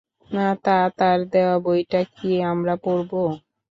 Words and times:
তা, 0.63 0.77
তার 0.99 1.19
দেয়া 1.31 1.55
বইটা 1.65 2.01
কি 2.15 2.31
আমরা 2.51 2.73
পড়বো? 2.83 3.21